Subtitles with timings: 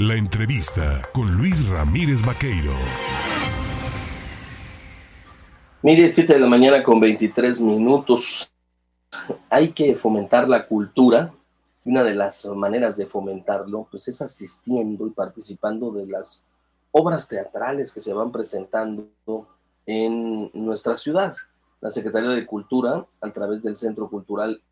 [0.00, 2.70] La entrevista con Luis Ramírez Vaqueiro.
[5.82, 8.48] Mire, 7 de la mañana con 23 minutos.
[9.50, 11.34] Hay que fomentar la cultura.
[11.84, 16.44] Una de las maneras de fomentarlo, pues es asistiendo y participando de las
[16.92, 19.08] obras teatrales que se van presentando
[19.84, 21.34] en nuestra ciudad.
[21.80, 24.62] La Secretaría de Cultura, a través del Centro Cultural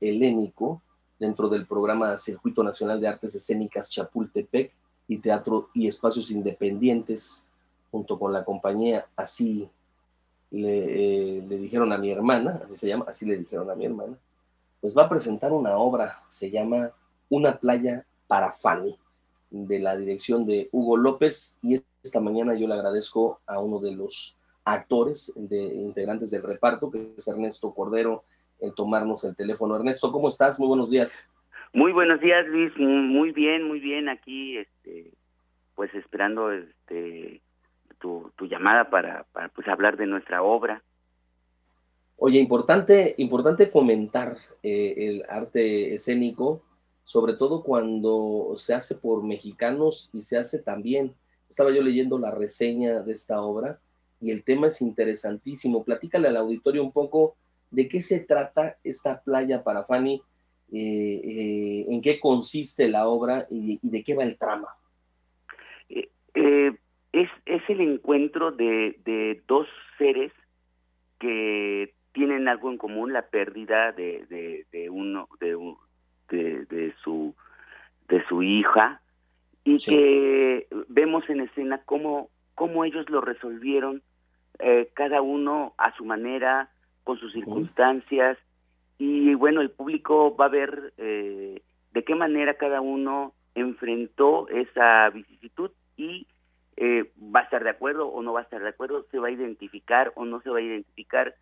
[0.00, 0.80] Helénico,
[1.18, 4.72] dentro del programa Circuito Nacional de Artes Escénicas Chapultepec
[5.06, 7.46] y Teatro y Espacios Independientes,
[7.90, 9.70] junto con la compañía Así
[10.50, 13.86] le, eh, le, dijeron a mi hermana, así se llama, así le dijeron a mi
[13.86, 14.16] hermana,
[14.80, 16.92] pues va a presentar una obra, se llama
[17.28, 18.96] Una playa para Fanny,
[19.50, 23.92] de la dirección de Hugo López, y esta mañana yo le agradezco a uno de
[23.92, 28.24] los actores, de integrantes del reparto, que es Ernesto Cordero,
[28.64, 29.76] el tomarnos el teléfono.
[29.76, 30.58] Ernesto, ¿cómo estás?
[30.58, 31.30] Muy buenos días.
[31.72, 32.72] Muy buenos días, Luis.
[32.76, 34.08] Muy bien, muy bien.
[34.08, 35.12] Aquí, este,
[35.74, 37.42] pues esperando este,
[37.98, 40.82] tu, tu llamada para, para pues, hablar de nuestra obra.
[42.16, 46.62] Oye, importante, importante fomentar eh, el arte escénico,
[47.02, 51.14] sobre todo cuando se hace por mexicanos y se hace también.
[51.48, 53.80] Estaba yo leyendo la reseña de esta obra
[54.20, 55.84] y el tema es interesantísimo.
[55.84, 57.36] Platícale al auditorio un poco
[57.74, 60.22] de qué se trata esta playa para Fanny,
[60.72, 64.68] eh, eh, en qué consiste la obra y, y, de qué va el trama.
[65.88, 66.72] Eh,
[67.12, 70.32] es, es, el encuentro de, de, dos seres
[71.18, 77.34] que tienen algo en común, la pérdida de, de, de uno, de, de, su
[78.08, 79.00] de su hija
[79.64, 79.90] y sí.
[79.90, 84.02] que vemos en escena cómo, cómo ellos lo resolvieron
[84.58, 86.70] eh, cada uno a su manera,
[87.04, 88.38] con sus circunstancias,
[88.98, 95.10] y bueno, el público va a ver eh, de qué manera cada uno enfrentó esa
[95.10, 96.26] vicisitud y
[96.76, 99.28] eh, va a estar de acuerdo o no va a estar de acuerdo, se va
[99.28, 101.34] a identificar o no se va a identificar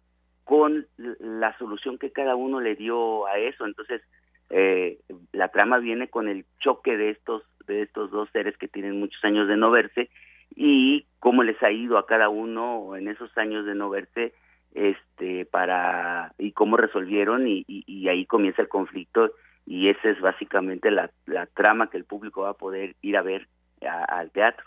[0.45, 3.65] con la solución que cada uno le dio a eso.
[3.65, 4.03] Entonces,
[4.51, 4.99] eh,
[5.33, 9.23] la trama viene con el choque de estos de estos dos seres que tienen muchos
[9.25, 10.11] años de no verse
[10.55, 14.35] y cómo les ha ido a cada uno en esos años de no verse
[14.75, 19.33] este para y cómo resolvieron y, y, y ahí comienza el conflicto
[19.67, 23.23] y esa es básicamente la, la, trama que el público va a poder ir a
[23.23, 23.49] ver
[23.87, 24.65] a, al teatro.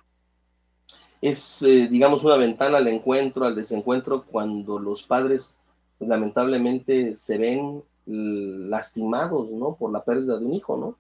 [1.22, 5.58] Es eh, digamos una ventana al encuentro al desencuentro cuando los padres
[5.98, 10.96] pues, lamentablemente se ven lastimados no por la pérdida de un hijo no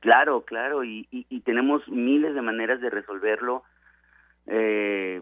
[0.00, 3.64] claro claro y, y, y tenemos miles de maneras de resolverlo
[4.46, 5.20] eh,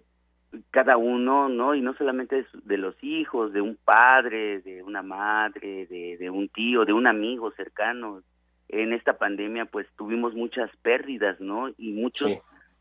[0.71, 1.75] cada uno, ¿no?
[1.75, 6.49] Y no solamente de los hijos, de un padre, de una madre, de, de un
[6.49, 8.23] tío, de un amigo cercano.
[8.69, 11.69] En esta pandemia, pues tuvimos muchas pérdidas, ¿no?
[11.79, 12.39] Y muchos sí.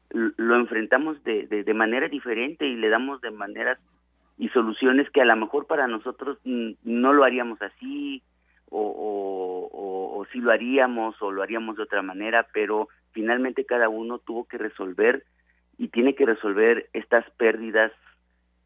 [0.10, 3.80] lo enfrentamos de, de, de, manera diferente y le damos de maneras
[4.38, 8.24] y soluciones que a lo mejor para nosotros no lo haríamos así,
[8.70, 13.66] o, o, o, o sí lo haríamos, o lo haríamos de otra manera, pero finalmente
[13.66, 15.24] cada uno tuvo que resolver
[15.78, 17.92] y tiene que resolver estas pérdidas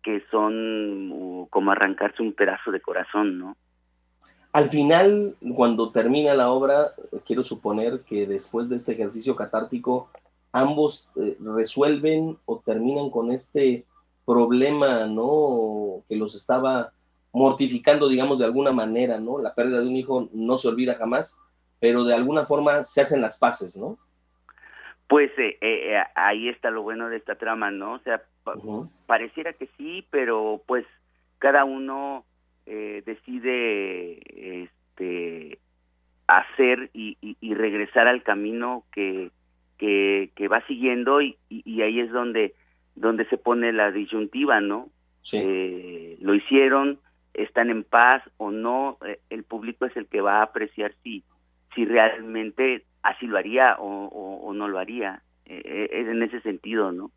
[0.03, 3.57] que son uh, como arrancarse un pedazo de corazón, ¿no?
[4.51, 6.93] Al final, cuando termina la obra,
[7.23, 10.09] quiero suponer que después de este ejercicio catártico,
[10.51, 13.85] ambos eh, resuelven o terminan con este
[14.25, 16.03] problema, ¿no?
[16.09, 16.93] Que los estaba
[17.31, 19.37] mortificando, digamos, de alguna manera, ¿no?
[19.37, 21.39] La pérdida de un hijo no se olvida jamás,
[21.79, 23.99] pero de alguna forma se hacen las paces, ¿no?
[25.09, 27.93] Pues eh, eh, ahí está lo bueno de esta trama, ¿no?
[27.93, 28.89] O sea, pa uh -huh.
[29.07, 30.85] pareciera que sí, pero pues
[31.39, 32.25] cada uno
[32.67, 35.57] eh, decide este
[36.27, 39.31] hacer y, y, y, regresar al camino que,
[39.79, 42.53] que, que va siguiendo y, y, ahí es donde
[42.95, 44.89] donde se pone la disyuntiva, ¿no?
[45.21, 45.41] Sí.
[45.43, 46.99] Eh, lo hicieron,
[47.33, 51.23] están en paz o no, eh, el público es el que va a apreciar si
[51.75, 55.23] si realmente así lo haría o, o, o no lo haría.
[55.45, 57.11] Eh, es en ese sentido, ¿no?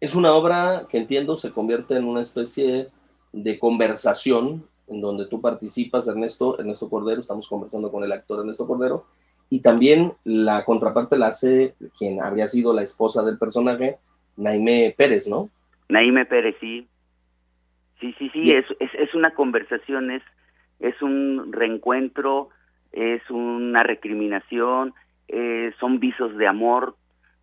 [0.00, 2.88] Es una obra que entiendo se convierte en una especie
[3.32, 8.66] de conversación en donde tú participas, Ernesto, Ernesto Cordero, estamos conversando con el actor Ernesto
[8.66, 9.06] Cordero,
[9.48, 13.98] y también la contraparte la hace quien habría sido la esposa del personaje,
[14.36, 15.50] Naime Pérez, ¿no?
[15.88, 16.88] Naime Pérez, sí.
[18.00, 20.22] Sí, sí, sí, es, es, es una conversación, es,
[20.80, 22.48] es un reencuentro,
[22.92, 24.94] es una recriminación,
[25.28, 26.96] eh, son visos de amor,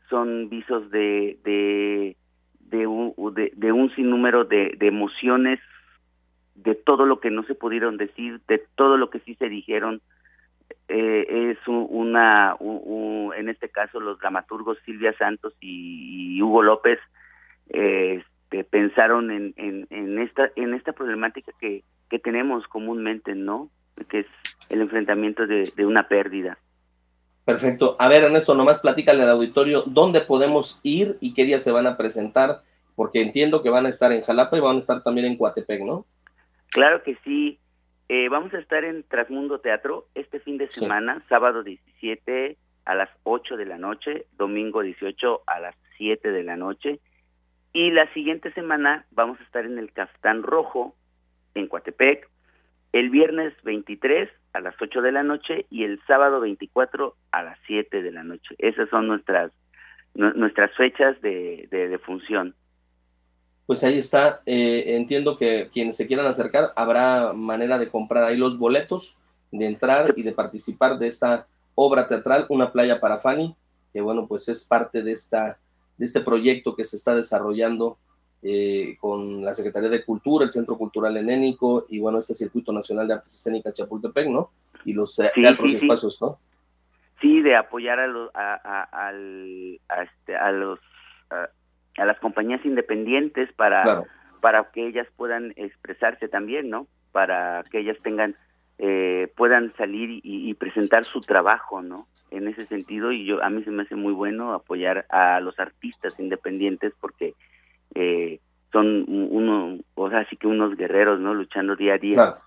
[0.10, 2.16] son visos de, de,
[2.60, 5.60] de, un, de, de un sinnúmero de, de, emociones,
[6.56, 10.02] de todo lo que no se pudieron decir, de todo lo que sí se dijeron,
[10.88, 17.00] eh, es una, en este caso los dramaturgos Silvia Santos y, Hugo López
[17.68, 23.70] este, pensaron en, en, esta en esta problemática que, que tenemos comúnmente, ¿no?
[24.10, 24.28] Que es
[24.68, 26.58] el enfrentamiento de, de una pérdida.
[27.46, 27.96] Perfecto.
[27.98, 31.88] A ver, Ernesto, nomás platícale al auditorio dónde podemos ir y qué día se van
[31.88, 32.62] a presentar,
[32.96, 35.82] porque entiendo que van a estar en Jalapa y van a estar también en Coatepec,
[35.82, 36.06] ¿no?
[36.68, 37.60] Claro que sí.
[38.08, 43.10] Eh, vamos a estar en Trasmundo Teatro este fin de semana, sábado 17 a las
[43.24, 47.00] 8 de la noche, domingo 18 a las 7 de la noche.
[47.74, 50.96] Y la siguiente semana vamos a estar en el Caftán Rojo,
[51.54, 52.30] en Coatepec,
[52.94, 57.58] el viernes 23 a las 8 de la noche y el sábado 24 a las
[57.68, 58.56] 7 de la noche.
[58.58, 59.52] Esas son nuestras,
[60.14, 62.56] nuestras fechas de, de función
[63.70, 64.42] pues ahí está.
[64.48, 69.20] Eh, entiendo que quienes se quieran acercar, habrá manera de comprar ahí los boletos,
[69.52, 71.46] de entrar y de participar de esta
[71.76, 73.56] obra teatral, Una playa para Fanny,
[73.94, 75.60] que bueno, pues es parte de, esta,
[76.00, 78.00] de este proyecto que se está desarrollando
[78.42, 83.08] eh, con la Secretaría de Cultura, el Centro Cultural Henénico y bueno, este Circuito Nacional
[83.08, 84.52] de Artes Escénicas Chapultepec, ¿no?
[84.86, 86.40] Y los eh, teatros y espacios, ¿no?
[87.22, 90.80] Sí, de apoyar a, los a, a, a, este, a los
[92.00, 94.04] a las compañías independientes para,
[94.42, 96.88] para que ellas puedan expresarse también, ¿no?
[97.12, 98.36] Para que ellas tengan,
[98.78, 102.08] eh, puedan salir y, presentar su trabajo, ¿no?
[102.32, 105.60] En ese sentido, y yo a mí se me hace muy bueno apoyar a los
[105.60, 107.34] artistas independientes porque
[107.96, 108.40] eh,
[108.72, 111.34] son uno, o sea, así que unos guerreros, ¿no?
[111.34, 112.14] Luchando día a día.
[112.14, 112.38] Claro.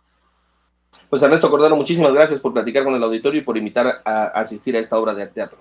[1.09, 4.77] Pues Ernesto Cordero, muchísimas gracias por platicar con el auditorio y por invitar a asistir
[4.77, 5.59] a esta obra de teatro.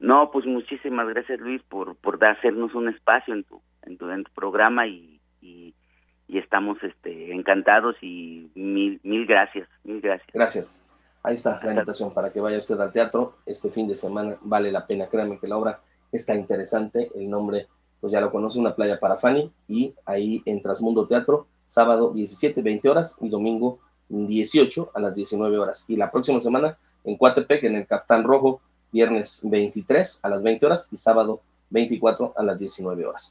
[0.00, 4.24] No, pues muchísimas gracias Luis por, por hacernos un espacio en tu, en tu, en
[4.24, 5.74] tu programa y, y,
[6.28, 10.30] estamos este, encantados y mil, mil gracias, mil gracias.
[10.32, 10.84] Gracias.
[11.22, 14.38] Ahí está la invitación para que vaya usted al teatro este fin de semana.
[14.42, 15.80] Vale la pena, créanme que la obra
[16.12, 17.10] está interesante.
[17.14, 17.66] El nombre,
[18.00, 19.50] pues ya lo conoce, Una playa para Fanny.
[19.68, 25.58] Y ahí en Trasmundo Teatro, sábado 17, 20 horas y domingo 18 a las 19
[25.58, 25.84] horas.
[25.88, 28.60] Y la próxima semana en Coatepec, en el Caftán Rojo,
[28.92, 33.28] viernes 23 a las 20 horas y sábado 24 a las 19 horas.